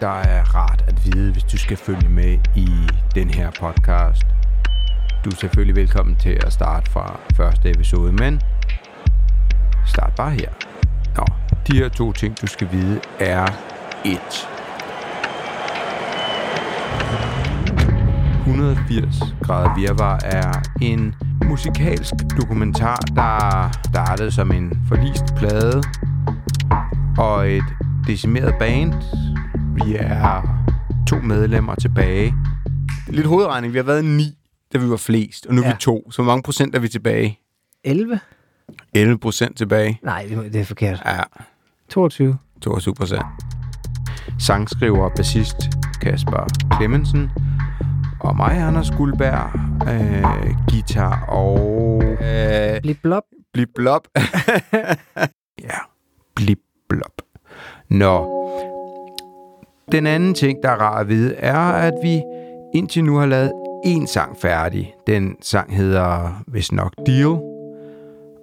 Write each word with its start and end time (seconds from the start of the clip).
der 0.00 0.08
er 0.08 0.42
rart 0.54 0.84
at 0.86 1.06
vide, 1.06 1.32
hvis 1.32 1.42
du 1.44 1.58
skal 1.58 1.76
følge 1.76 2.08
med 2.08 2.38
i 2.56 2.68
den 3.14 3.30
her 3.30 3.50
podcast. 3.60 4.26
Du 5.24 5.30
er 5.30 5.34
selvfølgelig 5.34 5.76
velkommen 5.76 6.16
til 6.16 6.38
at 6.46 6.52
starte 6.52 6.90
fra 6.90 7.20
første 7.34 7.70
episode, 7.70 8.12
men 8.12 8.40
start 9.86 10.12
bare 10.16 10.30
her. 10.30 10.50
Nå, 11.16 11.24
de 11.66 11.76
her 11.76 11.88
to 11.88 12.12
ting, 12.12 12.40
du 12.40 12.46
skal 12.46 12.68
vide, 12.72 13.00
er 13.20 13.46
1. 14.04 14.48
180 18.40 19.34
grader 19.42 19.74
virvar 19.74 20.20
er 20.24 20.52
en 20.80 21.14
musikalsk 21.44 22.14
dokumentar, 22.40 22.98
der 23.14 23.70
startede 23.88 24.30
som 24.30 24.52
en 24.52 24.80
forlist 24.88 25.34
plade 25.36 25.82
og 27.18 27.50
et 27.50 27.64
decimeret 28.06 28.54
band. 28.58 28.92
Vi 29.84 29.96
er 29.98 30.42
to 31.08 31.16
medlemmer 31.20 31.74
tilbage. 31.74 32.34
Lidt 33.08 33.26
hovedregning. 33.26 33.72
Vi 33.72 33.78
har 33.78 33.84
været 33.84 34.04
ni, 34.04 34.38
da 34.72 34.78
vi 34.78 34.90
var 34.90 34.96
flest, 34.96 35.46
og 35.46 35.54
nu 35.54 35.62
er 35.62 35.66
Ja. 35.66 35.72
vi 35.72 35.78
to. 35.80 36.10
Så 36.10 36.22
hvor 36.22 36.32
mange 36.32 36.42
procent 36.42 36.74
er 36.74 36.78
vi 36.78 36.88
tilbage? 36.88 37.38
11? 37.84 38.20
11 38.94 39.18
procent 39.18 39.56
tilbage. 39.58 40.00
Nej, 40.02 40.26
det 40.52 40.56
er 40.60 40.64
forkert. 40.64 41.02
Ja, 41.06 41.20
22. 41.88 42.38
22 42.62 42.94
procent. 42.94 43.22
Sangskriver 44.38 45.04
og 45.04 45.12
bassist 45.16 45.56
Kasper 46.00 46.46
Clemmensen. 46.76 47.30
Og 48.20 48.36
mig, 48.36 48.58
Anders 48.58 48.90
Guldberg. 48.90 49.50
Øh, 49.88 50.54
guitar 50.70 51.24
og... 51.28 52.02
Øh, 52.04 52.80
Blip 52.82 52.98
blop. 53.02 53.22
Blip 53.52 53.68
blop. 53.74 54.08
ja, 55.68 55.78
blip 56.36 56.58
blop. 56.88 57.12
Nå. 57.88 58.34
Den 59.92 60.06
anden 60.06 60.34
ting, 60.34 60.62
der 60.62 60.68
er 60.68 60.76
rar 60.76 61.00
at 61.00 61.08
vide, 61.08 61.34
er, 61.34 61.58
at 61.58 61.94
vi 62.02 62.22
indtil 62.74 63.04
nu 63.04 63.16
har 63.16 63.26
lavet 63.26 63.52
en 63.84 64.06
sang 64.06 64.36
færdig. 64.40 64.94
Den 65.06 65.36
sang 65.42 65.76
hedder 65.76 66.42
hvis 66.46 66.72
nok 66.72 66.92
Deal. 67.06 67.38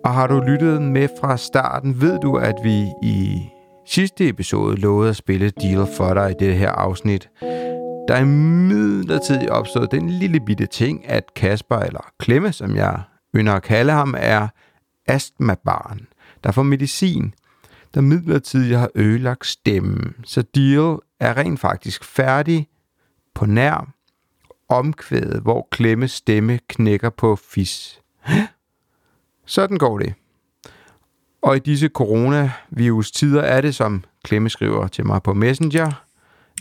Og 0.06 0.14
har 0.14 0.28
du 0.28 0.40
lyttet 0.40 0.82
med 0.82 1.08
fra 1.22 1.38
starten, 1.38 2.02
ved 2.02 2.20
du, 2.20 2.36
at 2.36 2.56
vi 2.64 2.86
i 3.04 3.42
sidste 3.88 4.30
episode 4.30 4.76
lovede 4.76 5.10
at 5.10 5.16
spille 5.16 5.50
Deal 5.50 5.88
for 5.98 6.14
dig 6.14 6.32
i 6.32 6.46
det 6.46 6.56
her 6.56 6.72
afsnit. 6.72 7.30
Der 8.08 8.16
er 8.16 8.22
imidlertid 8.22 9.50
opstået 9.50 9.92
den 9.92 10.10
lille 10.10 10.40
bitte 10.40 10.66
ting, 10.66 11.10
at 11.10 11.34
Kasper, 11.36 11.78
eller 11.78 12.12
Klemme, 12.20 12.52
som 12.52 12.76
jeg 12.76 13.02
ynder 13.36 13.54
at 13.54 13.64
kalde 13.64 13.92
ham, 13.92 14.16
er 14.18 14.48
astmabarn, 15.08 16.00
der 16.44 16.52
får 16.52 16.64
medicin, 16.64 17.34
der 17.94 18.02
midlertidigt 18.02 18.80
har 18.80 18.90
ødelagt 18.96 19.46
stemmen. 19.46 20.14
Så 20.24 20.44
Deal 20.56 20.98
er 21.20 21.38
rent 21.38 21.60
faktisk 21.60 22.04
færdig 22.04 22.68
på 23.34 23.46
nær 23.46 23.94
omkvædet, 24.70 25.42
hvor 25.42 25.68
klemme 25.72 26.08
stemme 26.08 26.60
knækker 26.68 27.10
på 27.10 27.36
fis. 27.36 28.02
Sådan 29.46 29.78
går 29.78 30.00
det. 30.00 30.14
Og 31.42 31.56
i 31.56 31.60
disse 31.60 31.88
coronavirus 31.88 33.12
tider 33.12 33.42
er 33.42 33.62
det, 33.62 33.76
som 33.76 34.04
Klemme 34.24 34.50
skriver 34.50 34.88
til 34.88 35.06
mig 35.06 35.24
på 35.24 35.34
Messenger, 35.34 36.06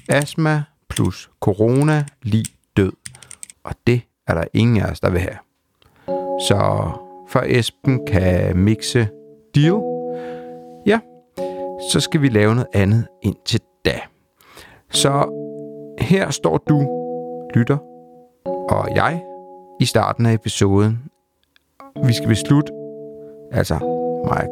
astma 0.09 0.65
plus 0.89 1.31
corona 1.41 2.05
lige 2.23 2.45
død. 2.77 2.93
Og 3.65 3.75
det 3.87 4.03
er 4.27 4.35
der 4.35 4.45
ingen 4.55 4.83
af 4.83 4.91
os, 4.91 5.01
der 5.01 5.11
vil 5.11 5.21
have. 5.21 5.39
Så 6.49 6.91
for 7.29 7.43
Esben 7.47 8.07
kan 8.07 8.57
mixe 8.57 9.09
deal, 9.55 9.81
ja, 10.87 11.01
så 11.93 12.01
skal 12.01 12.23
vi 12.23 12.29
lave 12.29 12.55
noget 12.55 12.69
andet 12.75 13.07
indtil 13.23 13.61
da. 13.85 14.01
Så 14.91 15.29
her 16.01 16.31
står 16.31 16.59
du, 16.59 16.81
lytter, 17.55 17.79
og 18.71 18.89
jeg 18.97 19.23
i 19.81 19.85
starten 19.85 20.27
af 20.27 20.33
episoden. 20.33 20.99
Vi 22.07 22.13
skal 22.13 22.29
beslutte, 22.29 22.73
altså 23.53 23.79
mig 24.25 24.49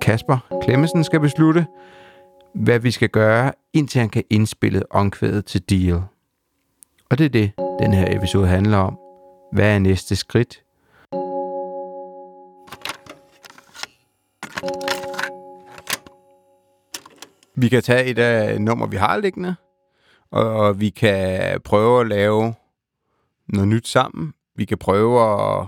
Kasper 0.00 0.60
Klemmesen 0.62 1.04
skal 1.04 1.20
beslutte, 1.20 1.66
hvad 2.54 2.78
vi 2.78 2.90
skal 2.90 3.08
gøre, 3.08 3.52
indtil 3.72 4.00
han 4.00 4.08
kan 4.08 4.24
indspille 4.30 4.92
omkvædet 4.92 5.44
til 5.44 5.62
Deal. 5.70 6.02
Og 7.10 7.18
det 7.18 7.24
er 7.24 7.30
det, 7.30 7.52
den 7.78 7.94
her 7.94 8.16
episode 8.16 8.46
handler 8.46 8.78
om. 8.78 8.98
Hvad 9.52 9.74
er 9.74 9.78
næste 9.78 10.16
skridt? 10.16 10.62
Vi 17.54 17.68
kan 17.68 17.82
tage 17.82 18.04
et 18.04 18.18
af 18.18 18.60
nummer, 18.60 18.86
vi 18.86 18.96
har 18.96 19.16
liggende, 19.16 19.54
og 20.30 20.80
vi 20.80 20.88
kan 20.90 21.60
prøve 21.64 22.00
at 22.00 22.06
lave 22.08 22.54
noget 23.48 23.68
nyt 23.68 23.88
sammen. 23.88 24.32
Vi 24.56 24.64
kan 24.64 24.78
prøve 24.78 25.20
at, 25.60 25.66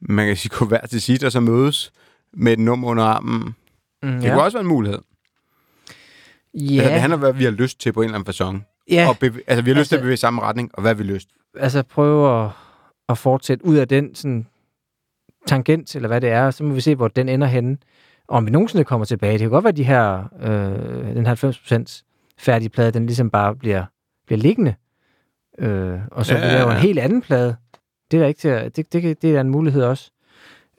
man 0.00 0.26
kan 0.26 0.36
sige, 0.36 0.52
gå 0.58 0.64
hver 0.64 0.86
til 0.86 1.02
sit 1.02 1.24
og 1.24 1.32
så 1.32 1.40
mødes 1.40 1.92
med 2.32 2.52
et 2.52 2.58
nummer 2.58 2.88
under 2.88 3.04
armen. 3.04 3.54
Mm, 4.02 4.20
Det 4.20 4.30
kunne 4.32 4.42
også 4.42 4.56
være 4.58 4.62
en 4.62 4.68
mulighed. 4.68 4.98
ja. 6.54 6.60
Altså, 6.80 6.92
det 6.92 7.00
handler 7.00 7.14
om, 7.16 7.20
hvad 7.20 7.32
vi 7.32 7.44
har 7.44 7.50
lyst 7.50 7.80
til 7.80 7.92
på 7.92 8.00
en 8.02 8.04
eller 8.04 8.18
anden 8.18 8.34
façon. 8.34 8.84
ja. 8.90 9.08
Og 9.08 9.16
bev- 9.24 9.44
altså, 9.46 9.62
vi 9.62 9.70
har 9.70 9.78
lyst 9.78 9.88
til 9.88 9.94
at 9.96 9.98
Altså- 9.98 9.98
bevæge 9.98 10.14
i 10.14 10.16
samme 10.16 10.42
retning, 10.42 10.70
og 10.74 10.80
hvad 10.82 10.90
har 10.94 10.96
vi 10.96 11.02
lyst? 11.02 11.28
altså 11.58 11.82
prøve 11.82 12.44
at, 12.44 12.50
at 13.08 13.18
fortsætte 13.18 13.64
ud 13.64 13.76
af 13.76 13.88
den 13.88 14.14
sådan, 14.14 14.46
tangent, 15.46 15.96
eller 15.96 16.08
hvad 16.08 16.20
det 16.20 16.30
er, 16.30 16.50
så 16.50 16.64
må 16.64 16.74
vi 16.74 16.80
se, 16.80 16.94
hvor 16.94 17.08
den 17.08 17.28
ender 17.28 17.46
henne. 17.46 17.78
Og 18.28 18.36
om 18.36 18.46
vi 18.46 18.50
nogensinde 18.50 18.84
kommer 18.84 19.04
tilbage. 19.04 19.32
Det 19.32 19.40
kan 19.40 19.50
godt 19.50 19.64
være, 19.64 19.68
at 19.68 19.76
de 19.76 19.84
her, 19.84 20.24
øh, 20.40 21.14
den 21.16 21.26
90% 21.26 22.04
færdige 22.38 22.68
plade, 22.68 22.90
den 22.90 23.06
ligesom 23.06 23.30
bare 23.30 23.56
bliver, 23.56 23.84
bliver 24.26 24.38
liggende. 24.40 24.74
Øh, 25.58 25.98
og 26.10 26.26
så 26.26 26.34
Ja, 26.34 26.46
ja, 26.46 26.52
laver 26.54 26.70
ja. 26.70 26.76
en 26.76 26.82
helt 26.82 26.98
anden 26.98 27.22
plade. 27.22 27.56
Det 28.10 28.20
er 28.22 28.26
ikke 28.26 28.40
til 28.40 28.48
at, 28.48 28.76
det, 28.76 28.92
det, 28.92 29.02
kan- 29.02 29.16
det 29.22 29.36
er 29.36 29.40
en 29.40 29.50
mulighed 29.50 29.82
også. 29.82 30.10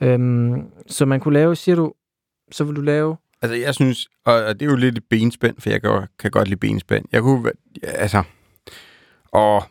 Øhm, 0.01 0.62
så 0.88 1.06
man 1.06 1.19
kunne 1.19 1.34
lave, 1.34 1.56
siger 1.56 1.75
du, 1.75 1.94
så 2.51 2.63
vil 2.63 2.75
du 2.75 2.81
lave, 2.81 3.18
Altså, 3.41 3.56
jeg 3.56 3.75
synes, 3.75 4.07
og 4.25 4.59
det 4.59 4.62
er 4.62 4.66
jo 4.69 4.75
lidt 4.75 4.97
et 4.97 5.03
benspænd, 5.09 5.56
for 5.59 5.69
jeg 5.69 5.81
kan, 5.81 6.07
kan 6.19 6.31
godt 6.31 6.47
lide 6.47 6.59
benspænd. 6.59 7.06
Jeg 7.12 7.22
kunne, 7.22 7.51
ja, 7.84 7.88
altså, 7.91 8.24
og, 9.31 9.63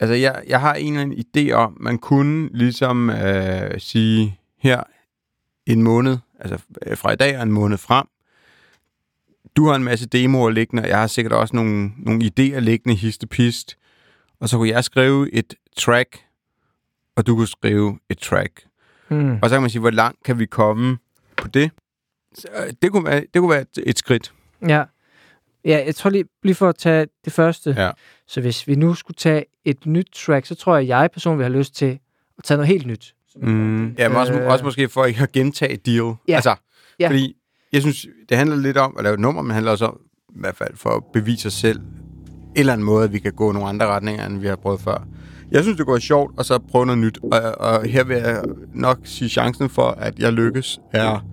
altså, 0.00 0.14
jeg, 0.14 0.42
jeg 0.46 0.60
har 0.60 0.74
en 0.74 0.92
eller 0.98 1.02
anden 1.02 1.24
idé 1.48 1.52
om, 1.52 1.76
man 1.80 1.98
kunne 1.98 2.48
ligesom 2.52 3.10
øh, 3.10 3.80
sige, 3.80 4.38
her 4.58 4.82
en 5.66 5.82
måned, 5.82 6.18
altså 6.40 6.58
øh, 6.86 6.96
fra 6.96 7.12
i 7.12 7.16
dag 7.16 7.36
og 7.36 7.42
en 7.42 7.52
måned 7.52 7.78
frem, 7.78 8.06
du 9.56 9.66
har 9.68 9.74
en 9.74 9.84
masse 9.84 10.06
demoer 10.06 10.50
liggende, 10.50 10.82
og 10.82 10.88
jeg 10.88 11.00
har 11.00 11.06
sikkert 11.06 11.32
også 11.32 11.56
nogle, 11.56 11.92
nogle 11.96 12.24
idéer 12.24 12.58
liggende 12.58 12.94
histepist, 12.96 13.76
og 14.40 14.48
så 14.48 14.56
kunne 14.56 14.68
jeg 14.68 14.84
skrive 14.84 15.32
et 15.34 15.54
track, 15.78 16.18
og 17.16 17.26
du 17.26 17.36
kunne 17.36 17.46
skrive 17.48 17.98
et 18.10 18.18
track. 18.18 18.66
hmm, 19.08 19.38
Og 19.42 19.48
så 19.48 19.54
kan 19.54 19.60
man 19.60 19.70
sige, 19.70 19.80
hvor 19.80 19.90
langt 19.90 20.22
kan 20.24 20.38
vi 20.38 20.46
komme 20.46 20.98
på 21.36 21.48
det? 21.48 21.70
Så, 22.34 22.48
øh, 22.66 22.72
det, 22.82 22.92
kunne 22.92 23.04
være, 23.04 23.20
det 23.20 23.40
kunne 23.40 23.50
være 23.50 23.60
et, 23.60 23.78
et 23.86 23.98
skridt. 23.98 24.32
ja. 24.68 24.84
Ja, 25.64 25.82
jeg 25.86 25.94
tror 25.94 26.10
lige, 26.10 26.24
lige 26.42 26.54
for 26.54 26.68
at 26.68 26.76
tage 26.76 27.06
det 27.24 27.32
første. 27.32 27.74
Ja. 27.78 27.90
Så 28.26 28.40
hvis 28.40 28.68
vi 28.68 28.74
nu 28.74 28.94
skulle 28.94 29.14
tage 29.16 29.44
et 29.64 29.86
nyt 29.86 30.08
track, 30.14 30.46
så 30.46 30.54
tror 30.54 30.74
jeg, 30.76 30.82
at 30.82 30.88
jeg 30.88 31.10
personligt 31.12 31.38
vil 31.38 31.44
have 31.44 31.58
lyst 31.58 31.74
til 31.74 31.98
at 32.38 32.44
tage 32.44 32.56
noget 32.58 32.68
helt 32.68 32.86
nyt. 32.86 33.14
Mm. 33.36 33.88
Ja, 33.98 34.08
men 34.08 34.16
også, 34.16 34.32
Øh. 34.32 34.46
også 34.52 34.64
måske 34.64 34.88
for 34.88 35.04
ikke 35.04 35.22
at 35.22 35.32
gentage 35.32 35.76
deal. 35.76 36.14
Ja. 36.28 36.34
Altså, 36.34 36.54
Ja. 37.00 37.08
fordi 37.08 37.36
jeg 37.72 37.80
synes, 37.80 38.06
det 38.28 38.36
handler 38.36 38.56
lidt 38.56 38.76
om 38.76 38.94
at 38.98 39.04
lave 39.04 39.14
et 39.14 39.20
nummer, 39.20 39.42
men 39.42 39.48
det 39.48 39.54
handler 39.54 39.72
også 39.72 39.86
om, 39.86 39.98
i 40.28 40.40
hvert 40.40 40.56
fald 40.56 40.76
for 40.76 40.90
at 40.90 41.02
bevise 41.12 41.46
os 41.46 41.54
selv, 41.54 41.78
en 41.78 42.60
eller 42.60 42.72
anden 42.72 42.84
måde, 42.84 43.04
at 43.04 43.12
vi 43.12 43.18
kan 43.18 43.32
gå 43.32 43.52
nogle 43.52 43.68
andre 43.68 43.86
retninger, 43.86 44.26
end 44.26 44.38
vi 44.38 44.46
har 44.46 44.56
prøvet 44.56 44.80
før. 44.80 45.06
Jeg 45.50 45.62
synes, 45.62 45.76
det 45.76 45.86
går 45.86 45.98
sjovt, 45.98 46.38
og 46.38 46.44
så 46.44 46.58
prøve 46.58 46.86
noget 46.86 46.98
nyt. 46.98 47.18
Og, 47.22 47.40
og 47.58 47.84
her 47.84 48.04
vil 48.04 48.16
jeg 48.16 48.42
nok 48.74 48.98
sige, 49.04 49.28
chancen 49.28 49.68
for, 49.68 49.88
at 49.88 50.18
jeg 50.18 50.32
lykkes, 50.32 50.80
er... 50.92 51.26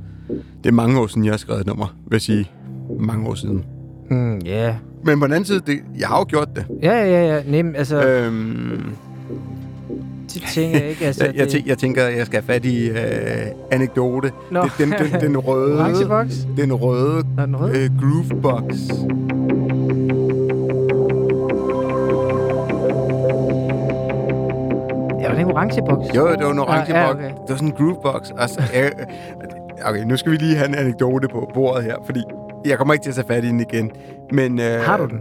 Det 0.64 0.70
er 0.70 0.72
mange 0.72 1.00
år 1.00 1.08
siden, 1.08 1.26
jeg 1.26 1.32
har 1.34 1.38
skrevet 1.38 1.62
et 1.62 1.68
nummer, 1.68 1.88
vil 2.08 2.16
jeg 2.16 2.22
sige. 2.22 2.52
Mange 3.00 3.30
år 3.30 3.36
siden. 3.36 3.66
Mm, 4.10 4.38
ja. 4.40 4.76
Men 5.04 5.20
på 5.20 5.26
den 5.26 5.34
anden 5.34 5.46
side, 5.46 5.60
det, 5.68 5.80
jeg 6.00 6.08
har 6.08 6.18
jo 6.18 6.26
gjort 6.30 6.50
det. 6.56 6.66
Ja, 6.84 6.94
ja, 6.94 7.36
ja. 7.36 7.44
Nem, 7.52 7.76
altså, 7.76 8.08
øh. 8.08 8.28
Øhm, 8.28 8.96
de 10.40 10.46
ting 10.54 10.76
ikke... 10.76 11.06
Altså, 11.06 11.26
jeg, 11.26 11.36
jeg, 11.54 11.64
jeg 11.68 11.78
tænker, 11.78 12.04
jeg 12.08 12.26
skal 12.26 12.42
have 12.42 12.54
fat 12.54 12.66
i 12.66 12.88
øh, 12.90 12.98
anekdote. 13.72 14.32
Nå. 14.52 14.62
Det- 14.64 14.72
Den, 14.78 14.92
den, 14.92 15.22
den 15.22 15.38
røde, 15.38 15.80
Orangeboks? 15.80 16.36
den 16.58 16.74
røde 16.74 17.24
Nå, 17.38 17.46
den 17.46 17.56
røde? 17.56 17.78
øh, 17.84 17.90
groovebox. 18.02 18.76
Ja, 25.22 25.28
var 25.28 25.36
det 25.36 25.42
en 25.42 25.52
orange 25.52 25.82
boks? 25.90 26.16
Jo, 26.16 26.28
det 26.32 26.46
var 26.46 26.52
en 26.52 26.60
orange 26.60 26.94
Ah, 26.94 27.02
ja, 27.02 27.08
box. 27.14 27.16
okay. 27.16 27.30
Det 27.30 27.50
var 27.50 27.56
sådan 27.56 27.68
en 27.68 27.74
groovebox. 27.74 28.32
Altså, 28.38 28.62
jeg, 28.74 28.92
okay, 29.86 30.04
nu 30.04 30.18
skal 30.18 30.32
vi 30.32 30.38
lige 30.38 30.56
have 30.56 30.68
en 30.70 30.76
anekdote 30.76 31.28
på 31.28 31.52
bordet 31.54 31.84
her, 31.84 31.96
fordi 32.06 32.24
jeg 32.66 32.78
kommer 32.78 32.94
ikke 32.94 33.04
til 33.04 33.10
at 33.10 33.16
tage 33.16 33.28
fat 33.28 33.44
i 33.44 33.48
den 33.48 33.60
igen. 33.60 33.92
Men, 34.32 34.60
øh, 34.60 34.82
Har 34.82 34.98
du 34.98 35.06
den? 35.06 35.20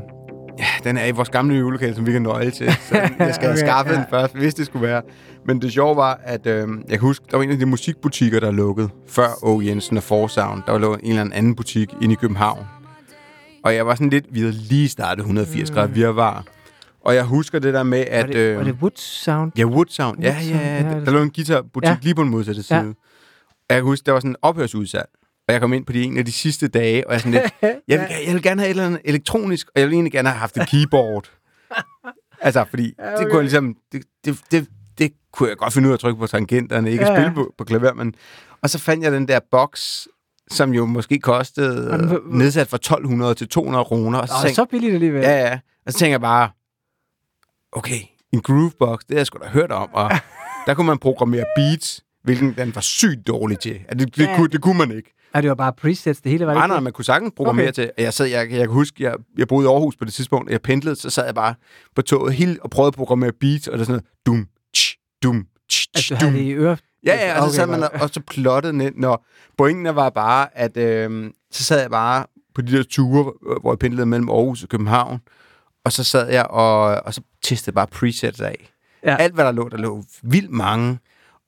Den 0.85 0.97
er 0.97 1.07
i 1.07 1.11
vores 1.11 1.29
gamle 1.29 1.57
øvelokale, 1.57 1.95
som 1.95 2.07
vi 2.07 2.13
kan 2.13 2.23
nøje 2.23 2.51
til. 2.51 2.73
Så 2.73 2.97
jeg 3.19 3.35
skal 3.35 3.49
Okay, 3.49 3.59
skaffe 3.59 3.93
ja. 3.93 3.99
den 3.99 4.05
først, 4.11 4.37
hvis 4.37 4.55
det 4.55 4.67
skulle 4.67 4.87
være. 4.87 5.03
Men 5.47 5.63
det 5.63 5.73
sjove 5.73 5.97
var, 5.97 6.21
at 6.25 6.47
øh, 6.47 6.69
jeg 6.89 6.89
kan 6.89 7.01
huske, 7.01 7.25
der 7.31 7.37
var 7.37 7.45
en 7.45 7.51
af 7.51 7.59
de 7.59 7.67
musikbutikker, 7.67 8.41
der 8.41 8.51
lukkede 8.51 8.89
før 9.09 9.29
O. 9.43 9.61
Jensen 9.61 9.97
og 9.97 10.03
Forsound. 10.03 10.63
Der 10.67 10.73
var 10.73 10.97
en 10.97 11.11
eller 11.11 11.35
anden 11.35 11.55
butik 11.55 11.95
inde 12.03 12.13
i 12.13 12.17
København. 12.17 12.67
Og 13.65 13.75
jeg 13.75 13.87
var 13.87 13.95
sådan 13.95 14.11
lidt, 14.11 14.25
vi 14.31 14.41
havde 14.41 14.53
lige 14.53 14.89
startet 14.89 15.23
180 15.23 15.71
mm. 15.71 15.75
grader 15.75 15.89
virvar. 15.89 16.45
Og 17.01 17.15
jeg 17.15 17.25
husker 17.25 17.59
det 17.59 17.75
der 17.75 17.83
med, 17.83 18.05
at... 18.11 18.27
Var 18.27 18.33
det, 18.33 18.57
var 18.57 18.65
det 18.65 18.75
Wood 18.75 18.91
Sound? 18.97 19.53
Ja, 19.59 19.65
Wood 19.65 19.87
Sound. 19.89 20.23
Ja, 20.23 20.29
Wood 20.29 20.41
ja, 20.41 20.49
Sound, 20.49 20.65
ja. 20.65 20.99
Der, 20.99 21.05
der 21.05 21.11
lå 21.13 21.23
en 21.23 21.31
guitarbutik 21.31 21.89
ja. 21.89 21.97
Lige 22.03 22.15
på 22.15 22.23
den 22.23 22.31
modsatte 22.31 22.63
side. 22.63 22.79
Ja. 22.79 22.85
Jeg 23.71 23.77
kan 23.77 23.83
huske, 23.83 24.07
der 24.07 24.13
var 24.13 24.21
sådan 24.21 24.31
en 24.31 24.37
ophørsudsalg. 24.43 25.09
Og 25.49 25.53
jeg 25.53 25.61
kom 25.61 25.73
ind 25.73 25.87
på 25.87 25.93
de 25.93 26.03
en 26.03 26.17
af 26.19 26.25
de 26.25 26.33
sidste 26.33 26.69
dage, 26.69 27.07
og 27.07 27.13
jeg 27.13 27.21
sådan 27.21 27.33
lidt, 27.33 27.55
jeg 27.89 28.01
vil, 28.01 28.07
jeg 28.27 28.35
vil 28.35 28.43
gerne 28.43 28.61
have 28.61 28.67
et 28.69 28.71
eller 28.71 28.87
andet 28.87 29.01
elektronisk, 29.05 29.69
og 29.75 29.81
jeg 29.81 29.89
vil 29.89 29.95
egentlig 29.95 30.13
gerne 30.13 30.29
have 30.29 30.39
haft 30.39 30.57
et 30.57 30.69
keyboard. 30.69 31.31
altså, 32.41 32.65
fordi 32.71 32.95
Ja, 32.99 33.11
det 33.11 33.15
okay. 33.19 33.25
kunne 33.25 33.35
jeg 33.35 33.43
ligesom, 33.43 33.77
det, 33.93 34.05
det, 34.25 34.39
det, 34.51 34.67
det 34.99 35.13
kunne 35.33 35.49
jeg 35.49 35.57
godt 35.57 35.73
finde 35.73 35.89
ud 35.89 35.93
af 35.93 35.97
at 35.97 36.01
trykke 36.01 36.19
på 36.21 36.27
tangenterne, 36.27 36.91
ikke 36.93 37.05
at 37.05 37.09
Ja, 37.09 37.15
ja. 37.15 37.21
spille 37.21 37.35
på, 37.35 37.55
på 37.59 37.65
klaver, 37.65 37.93
men... 37.93 38.15
Og 38.63 38.71
så 38.71 38.79
fandt 38.79 39.05
jeg 39.05 39.13
den 39.13 39.29
der 39.29 39.41
boks, 39.51 40.09
som 40.51 40.75
jo 40.75 40.87
måske 40.87 41.19
kostede 41.19 42.21
nedsat 42.31 42.69
fra 42.69 42.77
1200 42.77 43.35
til 43.35 43.49
200 43.49 43.85
kroner. 43.85 44.19
Og 44.19 44.29
så, 44.29 44.35
tænkte, 44.43 44.55
så 44.55 44.65
billigt 44.65 44.95
alligevel. 44.95 45.23
Ja, 45.23 45.37
ja. 45.49 45.59
Og 45.87 45.93
så 45.93 45.99
tænker 45.99 46.13
jeg 46.13 46.21
bare, 46.21 46.51
okay, 47.73 48.01
en 48.33 48.41
groovebox, 48.43 48.99
det 49.01 49.11
har 49.11 49.17
jeg 49.19 49.27
sgu 49.27 49.39
da 49.45 49.49
hørt 49.49 49.73
om, 49.73 49.89
og 49.93 50.11
der 50.67 50.75
kunne 50.75 50.87
man 50.87 50.99
programmere 50.99 51.45
beats, 51.57 52.05
hvilken 52.23 52.55
den 52.57 52.75
var 52.75 52.81
sygt 52.81 53.27
dårlig 53.27 53.59
til. 53.59 53.73
Ja, 53.89 53.95
det, 53.95 54.17
det, 54.17 54.23
Ja. 54.27 54.37
kunne, 54.37 54.49
det 54.49 54.63
kunne 54.63 54.79
man 54.79 54.91
ikke. 54.97 55.11
Og 55.35 55.43
det 55.43 55.49
var 55.49 55.55
bare 55.55 55.73
presets, 55.73 56.21
det 56.21 56.33
hele 56.33 56.47
var 56.47 56.53
det 56.53 56.57
Nej, 56.57 56.65
ikke 56.65 56.69
nej, 56.69 56.77
det? 56.77 56.83
man 56.85 56.93
kunne 56.93 57.05
sagtens 57.05 57.33
programmere 57.37 57.69
Okay. 57.69 57.83
okay. 57.83 57.93
til. 57.97 58.05
Jeg, 58.05 58.15
sad, 58.15 58.27
jeg, 58.27 58.51
jeg 58.51 58.59
kan 58.59 58.69
huske, 58.69 59.03
jeg, 59.05 59.15
jeg 59.39 59.49
boede 59.49 59.65
i 59.67 59.69
Aarhus 59.69 59.97
på 59.97 60.05
det 60.05 60.13
tidspunkt, 60.15 60.49
og 60.49 60.53
jeg 60.53 60.63
pendlede, 60.63 60.97
så 60.97 61.11
sad 61.11 61.25
jeg 61.25 61.35
bare 61.35 61.55
på 61.97 62.03
toget 62.03 62.35
helt 62.35 62.61
og 62.61 62.71
prøvede 62.71 62.89
at 62.89 62.95
programmere 62.95 63.33
beats, 63.41 63.69
og 63.69 63.79
det 63.79 63.87
sådan 63.87 64.03
noget, 64.03 64.07
dum, 64.27 64.47
tsch, 64.75 64.97
dum, 65.23 65.47
tsch, 65.71 66.13
At 66.13 66.21
du 66.21 66.25
havde 66.27 66.39
det 66.39 66.45
i 66.45 66.53
øre. 66.55 66.77
Ja, 67.07 67.15
ja, 67.15 67.43
og 67.43 67.51
så 67.51 67.57
sad 67.57 67.67
man 67.67 67.83
og, 67.83 67.91
og 68.01 68.11
så 68.11 68.21
plottede 68.31 68.77
ned, 68.77 68.91
når 68.97 69.27
pointen 69.59 69.95
var 69.97 70.11
bare, 70.11 70.59
at 70.59 70.77
øh, 70.77 71.31
så 71.53 71.65
sad 71.65 71.81
jeg 71.81 71.91
bare 71.91 72.27
på 72.55 72.63
de 72.63 72.77
der 72.77 72.83
ture, 72.83 73.33
hvor 73.61 73.73
jeg 73.73 73.79
pendlede 73.79 74.07
mellem 74.07 74.29
Aarhus 74.29 74.63
og 74.63 74.69
København, 74.69 75.21
og 75.85 75.93
så 75.93 76.05
sad 76.05 76.29
jeg 76.31 76.47
og, 76.47 76.79
og 76.81 77.15
så 77.15 77.21
testede 77.43 77.75
bare 77.75 77.87
presets 77.87 78.41
af. 78.41 78.71
Ja. 79.05 79.17
Alt, 79.17 79.35
hvad 79.35 79.45
der 79.45 79.53
lå, 79.53 79.69
der 79.69 79.77
lå 79.77 80.05
vildt 80.23 80.51
mange. 80.51 80.99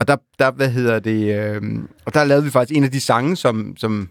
Og 0.00 0.08
der, 0.08 0.16
der 0.38 0.50
hvad 0.50 0.70
hedder 0.70 0.98
det, 0.98 1.34
øh, 1.40 1.62
og 2.04 2.14
der 2.14 2.25
lavede 2.25 2.44
vi 2.44 2.50
faktisk 2.50 2.76
en 2.76 2.84
af 2.84 2.90
de 2.90 3.00
sange, 3.00 3.37
som, 3.37 3.76
som 3.76 4.08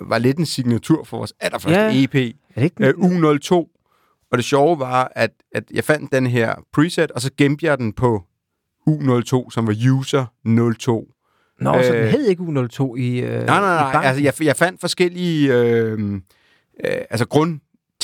var 0.00 0.18
lidt 0.18 0.38
en 0.38 0.46
signatur 0.46 1.04
for 1.04 1.16
vores 1.16 1.32
allerførste 1.40 1.80
Ja. 1.80 2.02
EP, 2.04 2.14
Er 2.14 2.30
det 2.54 2.62
ikke 2.62 2.86
øh, 2.86 2.94
U02. 2.94 3.52
Og 4.30 4.38
det 4.38 4.44
sjove 4.44 4.78
var, 4.78 5.12
at, 5.16 5.30
at 5.54 5.64
jeg 5.74 5.84
fandt 5.84 6.12
den 6.12 6.26
her 6.26 6.54
preset, 6.72 7.10
og 7.10 7.20
så 7.20 7.30
gemte 7.36 7.66
jeg 7.66 7.78
den 7.78 7.92
på 7.92 8.22
U02, 8.90 9.50
som 9.50 9.66
var 9.66 9.74
user 9.92 10.26
02. 10.78 11.08
Nå, 11.60 11.82
så 11.82 11.92
den 11.92 12.02
Øh, 12.02 12.08
hed 12.08 12.26
ikke 12.26 12.42
U02 12.42 12.94
i 12.94 13.20
øh, 13.20 13.30
Nej, 13.30 13.44
nej, 13.46 13.58
i 13.58 13.60
nej. 13.60 13.92
banken? 13.92 14.08
Altså, 14.08 14.22
jeg, 14.22 14.46
jeg 14.46 14.56
fandt 14.56 14.80
forskellige... 14.80 15.54
Øh, 15.54 16.12
øh, 16.84 17.00
altså, 17.10 17.26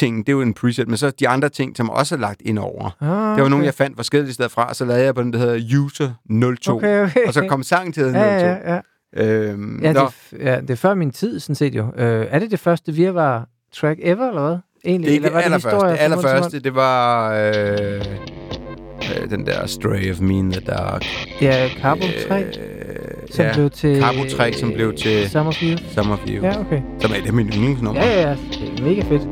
grundting, 0.01 0.27
det 0.27 0.33
er 0.33 0.37
jo 0.37 0.41
en 0.43 0.55
preset, 0.55 0.89
men 0.89 0.97
så 0.97 1.11
de 1.11 1.29
andre 1.29 1.49
ting, 1.49 1.77
som 1.77 1.91
også 1.91 2.15
er 2.15 2.19
lagt 2.19 2.43
ind 2.45 2.59
over. 2.59 2.91
Ah, 3.01 3.09
Det 3.09 3.43
var 3.43 3.49
nogle, 3.49 3.57
okay. 3.57 3.65
jeg 3.65 3.75
fandt 3.75 3.97
forskellige 3.97 4.35
steder 4.35 4.49
fra, 4.49 4.69
og 4.69 4.77
så 4.77 4.85
lavede 4.85 5.05
jeg 5.05 5.15
på 5.15 5.23
den, 5.23 5.33
der 5.33 5.39
hedder 5.39 5.79
User 5.79 6.11
02. 6.63 6.77
Okay, 6.77 7.05
okay. 7.05 7.27
Og 7.27 7.35
så 7.35 7.47
kom 7.49 7.63
sangen 7.63 7.93
til 7.93 8.01
at 8.01 8.07
hedde 8.13 8.19
ja, 8.27 8.55
02. 8.55 8.61
ja, 8.71 8.75
ja. 8.75 8.81
Øhm, 9.17 9.81
Ja, 9.83 9.93
det, 9.93 10.01
ja, 10.41 10.61
det 10.61 10.71
er 10.71 10.75
før 10.77 10.95
min 10.95 11.11
tid, 11.11 11.41
sådan 11.41 11.55
set 11.55 11.75
jo. 11.75 11.87
Øh, 11.97 12.27
er 12.31 12.39
det 12.39 12.51
det 12.51 12.61
første 12.61 12.93
virvar 12.93 13.47
track 13.75 14.01
ever, 14.03 14.29
eller 14.29 14.43
hvad? 14.49 14.59
Egentlig, 14.85 15.11
det 15.11 15.15
er 15.15 15.17
eller 15.17 15.29
det 15.29 15.35
var 15.35 15.41
allerførste. 15.41 15.77
historie 15.77 15.93
Det 15.93 16.11
mund 16.11 16.21
til 16.21 16.29
allerførste, 16.29 16.61
det 16.61 16.75
var 16.75 17.33
øh, 17.35 19.23
øh, 19.23 19.31
den 19.31 19.47
der 19.47 19.67
Stray 19.67 20.11
of 20.13 20.21
Me 20.21 20.35
in 20.35 20.53
the 20.53 20.61
Dark. 20.61 21.05
Ja, 21.41 21.69
Carbo 21.83 22.03
3, 22.29 22.43
Øh, 22.45 22.53
som 23.31 23.45
ja, 23.45 23.55
blev 23.55 23.71
til... 23.71 24.01
Carbo 24.01 24.25
3, 24.37 24.53
som 24.53 24.73
blev 24.73 24.95
til 24.97 25.31
Summer 25.31 25.53
View. 25.61 25.79
Summer 25.95 26.17
View. 26.27 26.45
Ja, 26.45 26.61
okay. 26.61 26.81
Som 27.01 27.11
er 27.11 27.15
et 27.17 27.27
af 27.27 27.33
mine 27.33 27.51
yndlingsnumre. 27.53 28.01
Ja, 28.03 28.21
ja, 28.21 28.29
ja. 28.29 28.37
Det 28.51 28.81
er 28.81 28.85
mega 28.85 29.03
fedt. 29.03 29.23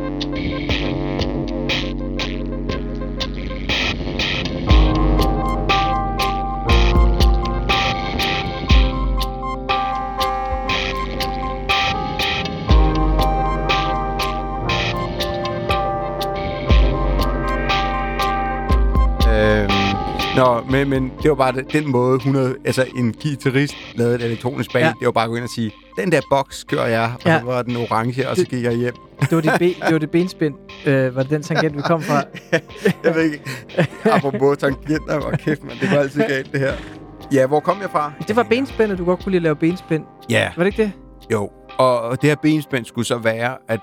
Nå, 20.37 20.61
men, 20.71 20.88
men 20.91 21.12
det 21.23 21.29
var 21.31 21.35
bare 21.37 21.53
det- 21.53 21.73
den 21.73 21.91
måde, 21.91 22.17
100, 22.17 22.55
altså 22.65 22.85
en 22.97 23.12
guitarist 23.23 23.75
lavede 23.94 24.15
et 24.15 24.23
elektronisk 24.23 24.73
band. 24.73 24.85
Ja. 24.85 24.88
Det 25.00 25.06
var 25.06 25.12
bare 25.12 25.25
at 25.25 25.31
gå 25.31 25.37
ind 25.37 25.44
og 25.44 25.50
sige, 25.55 25.73
den 25.97 26.12
der 26.12 26.21
boks 26.31 26.65
kører 26.65 26.87
jeg, 26.87 27.12
og 27.15 27.21
Ja. 27.27 27.38
så 27.41 27.44
var 27.44 27.62
den 27.62 27.77
orange, 27.77 28.29
og 28.29 28.37
så 28.37 28.44
gik 28.44 28.65
jeg 28.65 28.73
hjem. 28.75 28.94
Det 29.21 29.31
var 29.32 29.41
det, 29.41 29.53
be, 29.59 29.65
det, 29.65 29.93
var 29.93 29.99
det 29.99 30.11
benspind. 30.11 30.55
Øh, 30.87 31.17
var 31.17 31.23
det 31.23 31.31
den 31.31 31.43
tangent, 31.43 31.77
vi 31.77 31.82
kom 31.82 32.03
fra? 32.03 32.23
Jeg 33.05 33.15
ved 33.15 33.23
ikke, 33.23 33.41
apropos 34.05 34.59
tangenter, 34.59 35.19
hvor 35.21 35.31
kæft, 35.31 35.62
man, 35.65 35.73
det 35.81 35.91
var 35.91 35.97
altid 35.97 36.21
galt 36.29 36.53
det 36.53 36.61
her. 36.61 36.73
Ja, 37.32 37.47
hvor 37.47 37.61
kom 37.61 37.77
jeg 37.82 37.91
fra? 37.91 38.12
Det 38.29 38.37
var 38.37 38.43
benspændet, 38.43 38.99
du 38.99 39.05
godt 39.05 39.23
kunne 39.25 39.31
lide 39.31 39.38
at 39.38 39.43
lave 39.43 39.56
benspind. 39.56 40.05
Ja, 40.31 40.50
Var 40.56 40.65
det 40.65 40.79
ikke 40.79 40.82
det? 40.82 40.93
jo. 41.32 41.50
Og, 41.79 42.00
og 42.00 42.23
det 42.23 42.31
her 42.31 42.37
benspænd 42.43 42.85
skulle 42.85 43.06
så 43.06 43.19
være, 43.19 43.56
at 43.69 43.81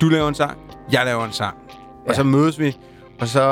du 0.00 0.08
laver 0.08 0.28
en 0.28 0.34
sang, 0.34 0.58
jeg 0.92 1.02
laver 1.04 1.24
en 1.24 1.32
sang. 1.32 1.56
Og 2.00 2.04
Ja. 2.08 2.14
så 2.14 2.22
mødes 2.22 2.58
vi, 2.58 2.76
og 3.20 3.28
så, 3.28 3.42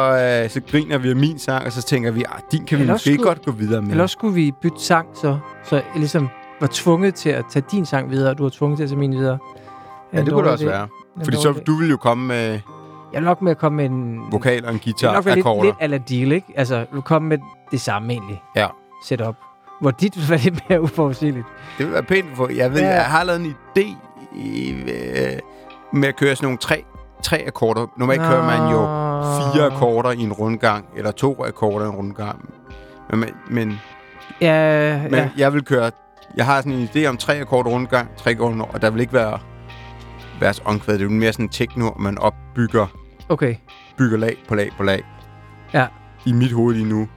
øh, 0.45 0.51
så 0.51 0.61
griner 0.71 0.99
vi 0.99 1.11
af 1.11 1.17
min 1.17 1.39
sang, 1.39 1.67
og 1.67 1.73
så 1.73 1.83
tænker 1.83 2.11
vi, 2.11 2.25
ah, 2.29 2.41
din 2.53 2.65
kan 2.65 2.79
vi 2.79 2.83
Eller 2.83 2.95
måske 2.95 3.15
skulle- 3.15 3.27
godt 3.27 3.45
gå 3.45 3.51
videre 3.51 3.83
med. 3.83 3.91
Eller 3.91 4.03
også 4.05 4.13
skulle 4.13 4.35
vi 4.35 4.53
bytte 4.63 4.81
sang, 4.81 5.09
så, 5.15 5.39
så 5.65 5.77
jeg 5.77 5.85
ligesom 5.97 6.29
var 6.61 6.69
tvunget 6.73 7.15
til 7.15 7.31
at 7.31 7.45
tage 7.51 7.65
din 7.71 7.87
sang 7.87 8.11
videre, 8.11 8.31
og 8.31 8.39
du 8.39 8.43
var 8.43 8.51
tvunget 8.51 8.77
til 8.79 8.85
at 8.85 8.89
tage 8.91 8.99
min 8.99 9.13
videre. 9.13 9.39
ja, 10.13 10.23
det 10.23 10.33
kunne 10.33 10.45
det 10.45 10.53
også 10.53 10.65
være. 10.65 10.89
Fordi 11.25 11.37
så 11.37 11.53
du 11.67 11.75
vil 11.77 11.91
jo 11.91 11.97
komme 11.97 12.27
med 12.27 12.61
Jeg 13.13 13.19
er 13.19 13.21
nok 13.21 13.43
med 13.43 13.51
at 13.51 13.59
komme 13.59 13.77
med 13.77 13.85
en... 13.85 14.19
vokal 14.31 14.65
og 14.65 14.71
en 14.73 14.79
det 14.79 14.81
er 14.81 14.85
guitar, 14.85 15.15
nok 15.15 15.25
lidt, 15.25 15.39
akkorder. 15.39 15.63
lidt 15.65 15.77
ala 15.81 15.99
deal, 15.99 16.33
ikke? 16.33 16.47
Altså, 16.57 16.87
du 16.95 17.01
komme 17.01 17.29
med 17.29 17.39
det 17.71 17.81
samme 17.81 18.13
egentlig. 18.13 18.43
Ja. 18.57 18.67
Setup. 19.05 19.35
Hvor 19.81 19.91
dit 19.91 20.17
vil 20.17 20.31
være 20.31 20.39
lidt 20.51 20.61
mere 20.69 20.81
uforudsigeligt. 20.83 21.47
Det 21.79 21.87
vil 21.87 21.93
være 21.95 22.03
pænt 22.03 22.27
for. 22.37 22.49
Jeg 22.57 22.73
ved, 22.73 22.81
Ja. 22.81 22.89
jeg 22.95 23.05
har 23.05 23.25
lavet 23.25 23.41
en 23.41 23.55
idé 23.79 23.97
i, 24.37 24.71
øh, 24.71 25.39
med 25.93 26.09
at 26.09 26.17
køre 26.17 26.37
sådan 26.37 26.47
nogle 26.47 26.59
tre, 26.59 26.85
tre 27.23 27.45
akkorder. 27.47 27.87
Normalt 27.97 28.21
kører 28.21 28.45
man 28.61 28.73
jo 28.73 28.79
fire 29.23 29.67
akkorder 29.67 30.11
i 30.11 30.21
en 30.21 30.33
rundgang, 30.33 30.87
eller 30.97 31.11
to 31.11 31.45
akkorder 31.45 31.85
i 31.87 31.89
en 31.89 31.95
rundgang. 31.95 32.51
Men, 33.11 33.25
men, 33.51 33.81
Ja, 34.41 34.99
men 35.03 35.15
ja. 35.15 35.31
jeg 35.37 35.53
vil 35.53 35.65
køre... 35.65 35.91
Jeg 36.37 36.47
har 36.47 36.61
sådan 36.61 36.73
en 36.73 36.89
idé 36.95 37.07
om 37.07 37.17
tre 37.17 37.41
akkorder 37.41 37.71
rundgang, 37.71 38.09
tre 38.17 38.31
akkorder 38.31 38.63
og 38.65 38.83
der 38.83 38.91
vil 38.91 39.01
ikke 39.01 39.13
være 39.13 39.39
vers 40.41 40.63
omkvæd. 40.65 40.95
Det 40.95 41.01
er 41.01 41.05
jo 41.05 41.11
mere 41.11 41.33
sådan 41.33 41.49
techno, 41.49 41.91
man 41.99 42.19
opbygger 42.19 42.87
Okay. 43.29 43.55
bygger 43.99 44.19
lag 44.19 44.37
på 44.49 44.55
lag 44.55 44.71
på 44.77 44.83
lag. 44.83 45.05
Ja. 45.75 45.87
I 46.27 46.33
mit 46.33 46.53
hoved 46.53 46.75
lige 46.75 46.89
nu. 46.89 47.09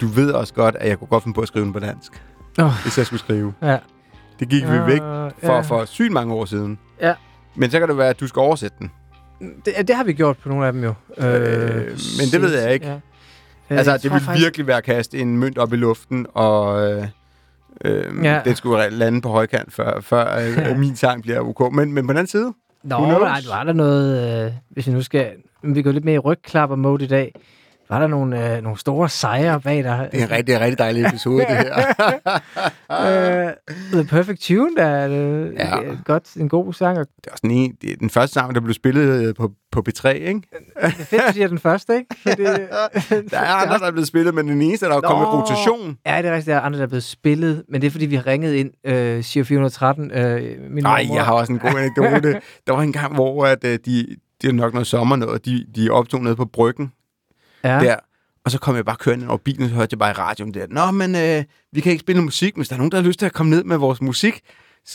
Du 0.00 0.06
ved 0.06 0.32
også 0.32 0.54
godt, 0.54 0.76
at 0.80 0.88
jeg 0.88 0.98
kunne 0.98 1.08
godt 1.08 1.22
finde 1.22 1.34
på 1.34 1.40
at 1.40 1.48
skrive 1.48 1.64
den 1.64 1.72
på 1.72 1.78
dansk. 1.78 2.22
Åh. 2.58 2.82
Hvis 2.82 2.98
jeg 2.98 3.06
skulle 3.06 3.20
skrive. 3.20 3.54
Ja. 3.62 3.78
Det 4.40 4.48
gik 4.48 4.62
vi 4.64 4.78
væk 4.86 5.00
Uh, 5.00 5.06
for, 5.44 5.52
ja. 5.54 5.60
for 5.60 5.84
sygt 5.84 6.12
mange 6.12 6.34
år 6.34 6.44
siden. 6.44 6.78
Ja. 7.00 7.14
Men 7.54 7.70
så 7.70 7.78
kan 7.78 7.88
det 7.88 7.98
være, 7.98 8.08
at 8.08 8.20
du 8.20 8.26
skal 8.26 8.40
oversætte 8.40 8.76
den. 8.78 8.90
Det, 9.64 9.88
det 9.88 9.96
har 9.96 10.04
vi 10.04 10.12
gjort 10.12 10.36
på 10.38 10.48
nogle 10.48 10.66
af 10.66 10.72
dem 10.72 10.84
jo. 10.84 10.94
Øh, 11.18 11.26
men 12.18 12.26
det 12.32 12.42
ved 12.42 12.60
jeg 12.62 12.72
ikke. 12.74 12.86
Ja. 12.86 12.92
Øh, 13.70 13.78
altså, 13.78 13.92
det 13.92 14.02
tror 14.02 14.10
vil 14.10 14.20
faktisk- 14.20 14.44
virkelig 14.44 14.66
være 14.66 14.76
at 14.76 14.84
kaste 14.84 15.18
en 15.18 15.38
mønt 15.38 15.58
op 15.58 15.72
i 15.72 15.76
luften, 15.76 16.26
og 16.34 16.90
øh, 16.92 17.06
øh, 17.84 18.24
Ja. 18.24 18.40
den 18.44 18.56
skulle 18.56 18.90
lande 18.90 19.20
på 19.20 19.28
højkant, 19.28 19.72
før, 19.72 20.00
før 20.00 20.38
øh, 20.70 20.78
min 20.80 20.96
sang 20.96 21.22
bliver 21.22 21.40
ok. 21.40 21.72
Men, 21.74 21.92
men 21.92 22.06
på 22.06 22.12
den 22.12 22.18
anden 22.18 22.30
side, 22.30 22.52
Nå, 22.84 22.98
nej, 22.98 23.40
du 23.46 23.50
har 23.50 23.64
der 23.64 23.72
noget, 23.72 24.44
øh, 24.46 24.52
hvis 24.70 24.86
vi 24.86 24.92
nu 24.92 25.02
skal, 25.02 25.30
vi 25.62 25.82
går 25.82 25.92
lidt 25.92 26.04
mere 26.04 26.14
i 26.14 26.18
rygklapper-mode 26.18 27.04
i 27.04 27.08
dag. 27.08 27.34
Var 27.92 27.98
der 27.98 28.06
nogle, 28.06 28.56
øh, 28.56 28.62
nogle 28.62 28.78
store 28.78 29.08
sejre 29.08 29.60
bag 29.60 29.84
dig? 29.84 30.08
det 30.12 30.20
er 30.20 30.24
en 30.24 30.30
rigtig, 30.30 30.54
en 30.54 30.60
rigtig 30.60 30.78
dejlig 30.78 31.06
episode, 31.06 31.38
det 31.38 31.56
her. 31.56 31.76
øh, 33.46 33.52
The 33.92 34.04
Perfect 34.04 34.40
Tune, 34.40 34.76
der 34.76 34.84
er 34.84 35.08
øh, 35.10 35.54
Ja. 35.54 35.76
godt, 36.04 36.34
en 36.36 36.48
god 36.48 36.72
sang. 36.72 36.98
Det 36.98 37.06
er, 37.26 37.30
også 37.32 37.40
den, 37.42 37.50
ene, 37.50 37.74
det 37.82 37.92
er 37.92 37.96
den 37.96 38.10
første 38.10 38.34
sang, 38.34 38.54
der 38.54 38.60
blev 38.60 38.74
spillet 38.74 39.26
øh, 39.28 39.34
på, 39.34 39.50
på 39.72 39.82
B3, 39.88 40.08
ikke? 40.08 40.28
det 40.30 40.40
er 40.82 40.90
fedt, 40.90 41.22
at 41.22 41.28
du 41.28 41.32
siger 41.32 41.48
den 41.48 41.58
første, 41.58 41.96
ikke? 41.96 42.16
Fordi, 42.22 42.42
Der 43.30 43.38
er 43.38 43.54
andre, 43.54 43.78
der 43.78 43.86
er 43.86 43.90
blevet 43.90 44.08
spillet, 44.08 44.34
men 44.34 44.48
den 44.48 44.62
eneste, 44.62 44.86
der 44.86 44.96
er 44.96 45.00
kommet 45.00 45.28
Nå. 45.28 45.40
rotation. 45.40 45.98
ja, 46.06 46.18
det 46.22 46.26
er 46.28 46.32
rigtigt, 46.34 46.46
der 46.46 46.56
er 46.56 46.60
andre, 46.60 46.78
der 46.78 46.84
er 46.84 46.88
blevet 46.88 47.04
spillet, 47.04 47.64
men 47.68 47.80
det 47.80 47.86
er, 47.86 47.90
fordi 47.90 48.06
vi 48.06 48.16
har 48.16 48.26
ringet 48.26 48.54
ind, 48.54 48.70
øh, 48.86 49.24
siger 49.24 49.44
413. 49.44 50.10
Øh, 50.10 50.40
min 50.70 50.82
Nej, 50.84 51.06
jeg 51.12 51.24
har 51.24 51.32
også 51.32 51.52
en 51.52 51.58
god 51.58 51.70
anekdote. 51.78 52.40
der 52.66 52.72
var 52.72 52.82
en 52.82 52.92
gang, 52.92 53.14
hvor 53.14 53.46
at, 53.46 53.64
øh, 53.64 53.78
de, 53.86 54.06
det 54.42 54.48
er 54.48 54.52
nok 54.52 54.72
noget 54.72 54.86
sommer 54.86 55.16
noget, 55.16 55.44
de, 55.44 55.66
de 55.76 55.90
optog 55.90 56.22
nede 56.22 56.36
på 56.36 56.44
bryggen 56.44 56.92
ja. 57.64 57.80
der. 57.80 57.96
Og 58.44 58.50
så 58.50 58.58
kom 58.58 58.76
jeg 58.76 58.84
bare 58.84 58.96
kørende 58.96 59.28
over 59.28 59.36
bilen, 59.36 59.62
og 59.62 59.68
så 59.68 59.74
hørte 59.74 59.94
jeg 59.94 59.98
bare 59.98 60.10
i 60.10 60.14
radioen 60.14 60.54
der, 60.54 60.66
Nå, 60.70 60.90
men 60.90 61.14
øh, 61.14 61.44
vi 61.72 61.80
kan 61.80 61.92
ikke 61.92 62.00
spille 62.00 62.16
noget 62.16 62.26
musik, 62.26 62.56
men 62.56 62.60
hvis 62.60 62.68
der 62.68 62.74
er 62.74 62.78
nogen, 62.78 62.92
der 62.92 62.98
har 62.98 63.04
lyst 63.04 63.18
til 63.18 63.26
at 63.26 63.32
komme 63.32 63.50
ned 63.50 63.64
med 63.64 63.76
vores 63.76 64.00
musik, 64.00 64.40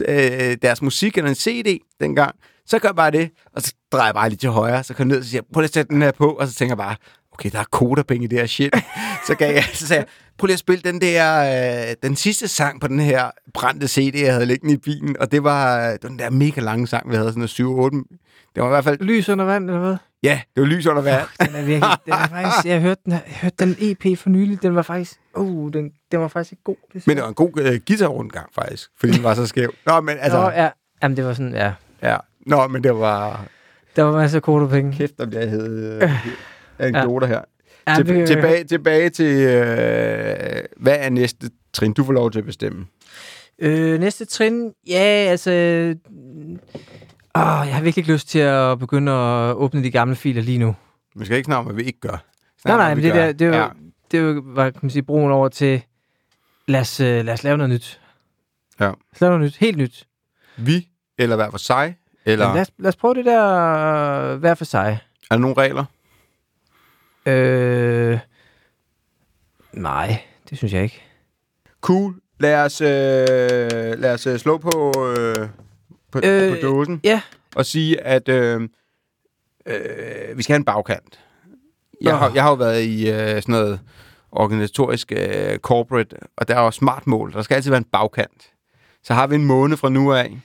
øh, 0.07 0.57
deres 0.62 0.81
musik 0.81 1.17
eller 1.17 1.29
en 1.29 1.36
CD 1.36 1.79
dengang, 2.00 2.36
så 2.65 2.79
gør 2.79 2.89
jeg 2.89 2.95
bare 2.95 3.12
det, 3.12 3.29
og 3.55 3.62
så 3.62 3.74
drejer 3.91 4.05
jeg 4.07 4.13
bare 4.15 4.29
lidt 4.29 4.39
til 4.39 4.50
højre, 4.50 4.83
så 4.83 4.93
kommer 4.93 5.13
jeg 5.13 5.15
ned 5.15 5.24
og 5.24 5.25
siger, 5.25 5.41
prøv 5.53 5.62
lige 5.62 5.67
at 5.67 5.74
sætte 5.74 5.93
den 5.93 6.01
her 6.01 6.12
på, 6.12 6.29
og 6.29 6.47
så 6.47 6.53
tænker 6.53 6.71
jeg 6.71 6.77
bare, 6.77 6.95
okay, 7.38 7.50
der 7.50 7.60
er 7.60 7.63
kodapenge 7.72 8.24
i 8.24 8.27
det 8.27 8.39
her 8.39 8.46
shit. 8.46 8.75
så 9.27 9.36
gav 9.36 9.53
jeg, 9.53 9.63
så 9.74 9.88
sagde 9.88 10.00
jeg, 10.00 10.08
prøv 10.38 10.46
lige 10.46 10.53
at 10.53 10.60
spille 10.60 10.82
den 10.91 11.01
der, 11.01 11.89
øh, 11.89 11.96
den 12.03 12.15
sidste 12.15 12.48
sang 12.48 12.82
på 12.82 12.88
den 12.88 13.00
her 13.00 13.32
brændte 13.53 13.88
CD, 13.88 14.15
jeg 14.15 14.34
havde 14.34 14.46
liggende 14.46 14.74
i 14.74 14.77
bilen, 14.77 15.15
og 15.20 15.32
det 15.32 15.44
var, 15.44 15.89
øh, 15.91 15.98
den 16.01 16.20
der 16.20 16.29
mega 16.29 16.62
lange 16.62 16.88
sang, 16.88 17.12
vi 17.12 17.15
havde, 17.15 17.29
sådan 17.29 17.41
en 17.41 17.48
7-8. 17.48 18.17
Det 18.56 18.63
var 18.63 18.70
i 18.70 18.70
hvert 18.70 18.84
fald, 18.84 19.00
Lys 19.00 19.29
under 19.29 19.46
vand, 19.46 19.70
eller 19.70 19.79
hvad? 19.79 19.98
ja, 20.24 20.41
det 20.56 20.62
var 20.62 20.67
lys 20.67 20.86
under 20.86 21.01
vand. 21.01 21.27
Den 21.39 21.56
er 21.56 21.65
virkelig, 21.65 21.98
den 22.06 22.13
er 22.13 22.27
faktisk, 22.27 22.65
jeg 22.65 22.82
hørte 22.82 23.01
den, 23.06 23.12
jeg 23.12 23.22
hørte 23.41 23.56
den 23.60 23.75
EP 23.79 24.17
for 24.17 24.29
nylig, 24.29 24.62
den 24.62 24.75
var 24.75 24.82
faktisk, 24.82 25.13
uh, 25.36 25.74
den, 25.74 25.91
den 26.12 26.20
var 26.20 26.27
faktisk 26.27 26.51
ikke 26.51 26.63
god. 26.63 26.75
Det 26.94 27.08
Men 27.08 27.15
det 27.15 27.24
var 27.24 27.29
en 27.29 27.36
god 27.36 27.51
øh, 27.60 27.79
guitarrundgang, 27.88 28.50
faktisk, 28.56 28.89
fordi 29.00 29.13
den 29.13 29.24
var 29.24 29.34
så 29.34 29.48
skæv. 29.48 29.74
Nå, 29.86 30.01
men 30.01 30.17
altså, 30.20 30.41
Nå, 30.41 30.50
ja. 30.50 30.70
Jamen, 31.03 31.17
det 31.17 31.25
var 31.25 31.34
sådan, 31.34 31.53
ja. 31.53 31.74
ja. 32.01 32.17
Nå, 32.46 32.67
men 32.67 32.84
det 32.84 32.96
var, 32.96 33.46
Der 33.96 34.03
var 34.03 34.12
masser 34.12 34.38
af 34.38 34.44
korte 34.44 34.67
penge. 34.67 34.94
kæft, 34.94 35.20
om 35.20 35.34
jeg 35.34 35.50
havde 35.50 36.00
øh, 36.03 36.12
anekdoter 36.79 37.27
her. 37.27 37.41
Ja, 37.88 37.96
Til, 37.96 38.07
det- 38.07 38.27
tilbage, 38.27 38.63
tilbage 38.63 39.10
til, 39.10 39.25
øh, 39.48 40.63
hvad 40.77 40.96
er 41.00 41.10
næste 41.10 41.50
trin? 41.74 41.93
Du 41.93 42.03
får 42.03 42.13
lov 42.13 42.31
til 42.31 42.39
at 42.39 42.46
bestemme. 42.46 42.86
Øh, 43.60 44.00
næste 44.00 44.25
trin, 44.25 44.72
ja, 44.88 45.00
altså... 45.29 45.51
Åh, 47.36 47.41
jeg 47.67 47.75
har 47.75 47.81
virkelig 47.81 47.98
ikke 47.98 48.13
lyst 48.13 48.29
til 48.29 48.39
at 48.39 48.79
begynde 48.79 49.12
at 49.12 49.53
åbne 49.55 49.84
de 49.84 49.91
gamle 49.91 50.15
filer 50.15 50.41
lige 50.41 50.57
nu. 50.57 50.75
Vi 51.15 51.25
skal 51.25 51.38
ikke 51.38 51.46
snakke 51.46 51.60
om, 51.60 51.65
hvad 51.65 51.75
vi 51.75 51.84
ikke 51.84 52.00
gør. 52.00 52.24
Snak 52.62 52.72
Nej, 52.72 52.77
nej, 52.77 52.96
men 52.96 53.03
det, 53.03 53.13
gør. 53.13 53.25
der, 53.25 53.31
det, 53.31 53.50
var, 53.50 53.55
Ja. 53.55 53.62
ja. 53.63 53.69
det 54.12 54.24
var, 54.25 54.41
var, 54.46 54.69
kan 54.69 54.79
man 54.81 54.89
sige, 54.89 55.03
broen 55.03 55.31
over 55.31 55.50
til, 55.50 55.81
lad 56.67 56.81
os, 56.81 57.00
øh, 57.00 57.25
lad 57.25 57.34
os 57.34 57.43
lave 57.43 57.57
noget 57.57 57.69
nyt. 57.69 58.00
Ja. 58.79 58.86
Lad 58.86 58.93
os 59.15 59.22
lave 59.22 59.31
noget 59.31 59.43
nyt, 59.46 59.57
helt 59.57 59.77
nyt. 59.77 60.07
Vi, 60.57 60.88
eller 61.17 61.36
hver 61.36 61.50
for 61.51 61.57
sig, 61.57 61.96
eller 62.25 62.46
Jamen, 62.46 62.55
lad, 62.55 62.62
os, 62.62 62.72
lad 62.79 62.88
os 62.89 62.96
prøve 62.96 63.13
det 63.13 63.25
der 63.25 63.53
øh, 64.34 64.38
hver 64.39 64.55
for 64.55 64.65
sig. 64.65 65.00
er 65.31 65.36
der 65.36 65.41
nogle 65.41 65.57
regler? 65.57 65.86
Øh, 67.27 68.19
nej, 69.74 70.22
det 70.50 70.57
synes 70.57 70.74
jeg 70.74 70.84
ikke. 70.84 71.03
Cool. 71.81 72.15
Lad 72.39 72.65
os, 72.65 72.81
øh, 72.81 74.00
lad 74.00 74.13
os 74.13 74.27
øh, 74.27 74.38
slå 74.39 74.57
på, 74.57 74.93
øh, 75.19 75.50
på, 76.12 76.22
øh, 76.24 76.51
på 76.51 76.57
dåsen 76.62 77.01
ja. 77.03 77.22
og 77.55 77.65
sige, 77.65 78.01
at 78.01 78.29
øh, 78.29 78.62
øh, 79.65 80.38
vi 80.38 80.43
skal 80.43 80.53
have 80.53 80.60
en 80.60 80.65
bagkant. 80.65 81.19
Jeg, 82.01 82.17
har, 82.17 82.31
jeg 82.34 82.43
har 82.43 82.50
jo 82.50 82.55
været 82.55 82.84
i 82.84 83.10
øh, 83.10 83.17
sådan 83.17 83.43
noget 83.48 83.79
organisatorisk 84.31 85.12
øh, 85.12 85.57
corporate, 85.57 86.15
og 86.38 86.48
der 86.48 86.55
er 86.55 86.62
jo 86.62 86.72
smart 86.72 87.07
mål. 87.07 87.34
Der 87.34 87.41
skal 87.41 87.55
altid 87.55 87.72
være 87.72 87.77
en 87.77 87.84
bagkant. 87.91 88.51
Så 89.03 89.13
har 89.13 89.27
vi 89.27 89.36
en 89.36 89.46
måned 89.46 89.77
fra 89.77 89.89
nu 89.89 90.13
af. 90.13 90.38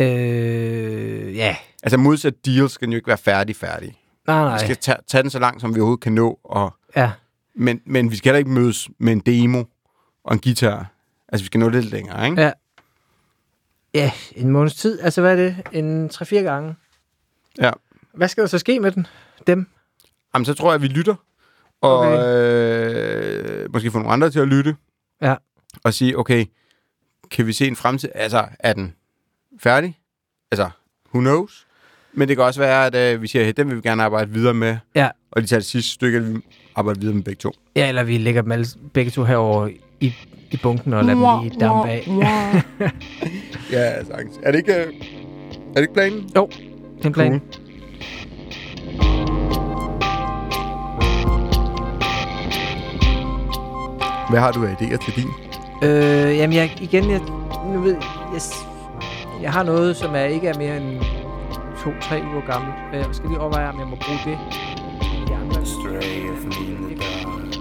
Øh, 0.00 1.36
ja. 1.36 1.56
Altså 1.82 1.96
modsat 1.96 2.46
deals 2.46 2.72
skal 2.72 2.86
den 2.86 2.92
jo 2.92 2.96
ikke 2.96 3.08
være 3.08 3.18
færdig 3.18 3.56
færdig. 3.56 4.00
Nej, 4.30 4.44
Vi 4.44 4.48
nej. 4.48 4.58
skal 4.58 4.76
tage, 4.76 4.98
tage 5.06 5.22
den 5.22 5.30
så 5.30 5.38
langt, 5.38 5.60
som 5.60 5.74
vi 5.74 5.80
overhovedet 5.80 6.02
kan 6.02 6.12
nå. 6.12 6.38
Og, 6.44 6.74
Ja. 6.96 7.12
men, 7.54 7.80
men 7.86 8.10
vi 8.10 8.16
skal 8.16 8.28
heller 8.28 8.38
ikke 8.38 8.50
mødes 8.50 8.88
med 8.98 9.12
en 9.12 9.20
demo 9.20 9.64
og 10.24 10.32
en 10.34 10.40
guitar. 10.40 10.86
Altså, 11.28 11.44
vi 11.44 11.46
skal 11.46 11.60
nå 11.60 11.68
lidt 11.68 11.84
længere, 11.84 12.26
ikke? 12.30 12.42
Ja. 12.42 12.52
Ja, 13.94 14.12
en 14.32 14.48
måneds 14.50 14.74
tid. 14.74 15.00
Altså, 15.00 15.20
hvad 15.20 15.32
er 15.32 15.36
det? 15.36 15.56
En 15.72 16.10
3-4 16.14 16.34
gange. 16.36 16.76
Ja. 17.58 17.70
Hvad 18.14 18.28
skal 18.28 18.40
der 18.42 18.48
så 18.48 18.58
ske 18.58 18.80
med 18.80 18.92
den? 18.92 19.06
Dem? 19.46 19.66
Jamen, 20.34 20.44
så 20.46 20.54
tror 20.54 20.68
jeg, 20.68 20.74
at 20.74 20.82
vi 20.82 20.86
lytter. 20.86 21.14
Og 21.80 21.98
Okay. 21.98 22.24
øh, 23.64 23.72
måske 23.72 23.90
få 23.90 23.98
nogle 23.98 24.12
andre 24.12 24.30
til 24.30 24.40
at 24.40 24.48
lytte. 24.48 24.76
Ja. 25.22 25.34
Og 25.84 25.94
sige, 25.94 26.18
okay, 26.18 26.46
kan 27.30 27.46
vi 27.46 27.52
se 27.52 27.66
en 27.66 27.76
fremtid? 27.76 28.08
Altså, 28.14 28.48
er 28.58 28.72
den 28.72 28.94
færdig? 29.60 29.98
Altså, 30.50 30.70
who 31.14 31.20
knows? 31.20 31.66
Men 32.12 32.28
det 32.28 32.36
kan 32.36 32.44
også 32.44 32.60
være, 32.60 32.86
at 32.86 33.14
øh, 33.14 33.22
vi 33.22 33.26
siger, 33.28 33.48
at 33.48 33.56
den 33.56 33.68
vil 33.68 33.76
vi 33.76 33.80
gerne 33.82 34.02
arbejde 34.02 34.30
videre 34.30 34.54
med. 34.54 34.76
Ja. 34.94 35.08
Og 35.32 35.42
de 35.42 35.46
tager 35.46 35.60
det 35.60 35.66
sidste 35.66 35.90
stykke, 35.90 36.18
at 36.18 36.34
vi 36.34 36.40
arbejder 36.76 37.00
videre 37.00 37.14
med 37.14 37.22
begge 37.22 37.38
to. 37.38 37.52
Ja, 37.76 37.88
eller 37.88 38.02
vi 38.02 38.18
lægger 38.18 38.42
dem 38.42 38.52
alle, 38.52 38.66
begge 38.92 39.10
to 39.10 39.24
herover 39.24 39.68
i, 40.00 40.14
i 40.50 40.56
bunken 40.62 40.92
og 40.92 41.04
lader 41.04 41.40
dem 41.40 41.48
lige 41.48 41.60
dampe 41.60 41.88
af. 41.90 42.08
Ja, 43.72 44.04
sagtens. 44.04 44.40
Er 44.42 44.50
det 44.50 44.58
ikke, 44.58 44.74
øh, 44.74 44.86
er 45.68 45.74
det 45.74 45.80
ikke 45.80 45.94
planen? 45.94 46.22
Det 46.28 46.36
er 46.36 47.06
en 47.06 47.12
plan. 47.12 47.30
Cool. 47.30 47.40
Hvad 54.30 54.40
har 54.40 54.52
du 54.52 54.64
af 54.64 54.72
idéer 54.72 55.04
til 55.04 55.14
din? 55.16 55.28
Øh, 55.82 56.36
jamen, 56.36 56.56
jeg, 56.56 56.78
igen, 56.80 57.10
jeg, 57.10 57.20
nu 57.72 57.80
ved, 57.80 57.96
jeg, 58.32 58.40
jeg 59.42 59.52
har 59.52 59.62
noget, 59.62 59.96
som 59.96 60.14
er, 60.14 60.24
ikke 60.24 60.48
er 60.48 60.58
mere 60.58 60.76
end 60.76 60.98
to-tre 61.84 62.22
uger 62.32 62.46
gammelt. 62.52 62.74
Øh, 62.92 62.98
Jeg 62.98 63.06
skal 63.12 63.28
lige 63.28 63.40
overveje, 63.40 63.68
om 63.68 63.78
jeg 63.78 63.86
må 63.86 63.96
bruge 63.96 64.20
det. 64.24 64.38
Stray 65.64 66.30
of 66.30 66.44
me 66.44 66.66
in 66.72 66.82
the 66.88 66.94
dark. 66.96 67.52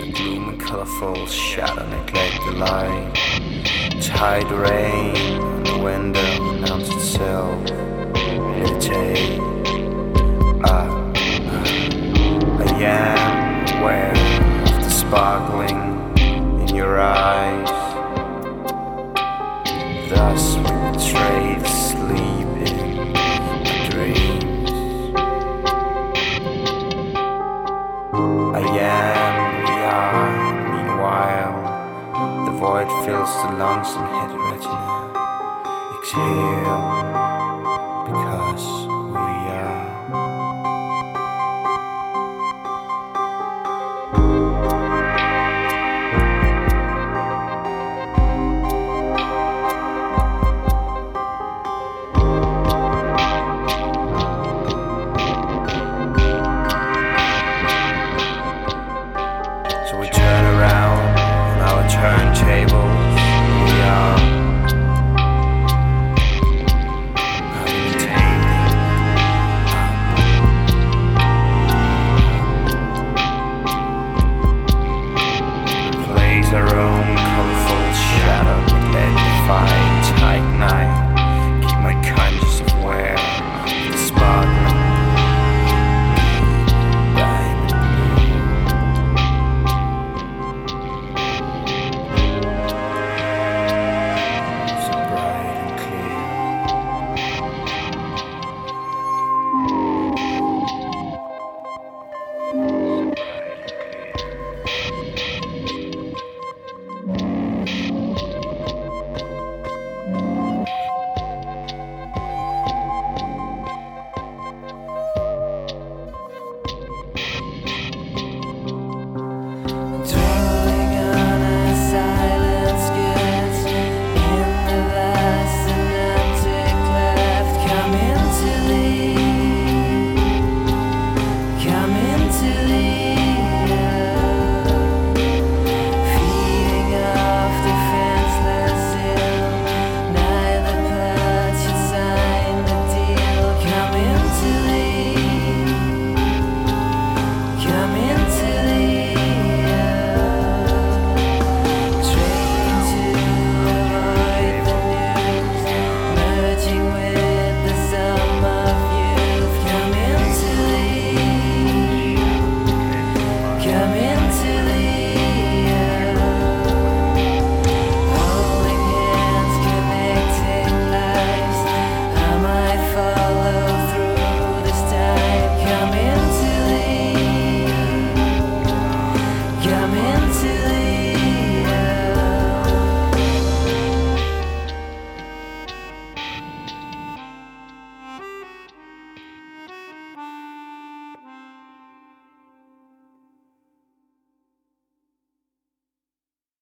The 0.00 0.12
gloom 0.12 0.48
and 0.48 0.60
colorful 0.60 1.26
shadow 1.26 1.84
neglect 1.96 2.36
the 2.48 2.54
light. 2.66 3.14
Tide 4.02 4.50
rain 4.66 5.14
on 5.40 5.64
the 5.64 5.78
window 5.88 6.30
announce 6.54 6.88
itself. 6.96 7.58
Meditate. 8.58 9.40
Ah. 10.64 10.88
I 12.60 12.84
am 12.84 13.66
aware 13.78 14.12
of 14.62 14.84
the 14.84 14.90
sparkling 14.90 15.80
in 16.68 16.74
your 16.76 16.98
eyes. 17.00 17.70
Thus 20.10 20.56
we 20.56 20.72
betray 20.92 21.56
the 21.62 21.68
sleep 21.68 22.43
lungs 33.58 33.94
and 33.94 34.06
head 34.06 34.30
right 34.36 34.60
now. 34.60 35.98
Exhale. 35.98 37.03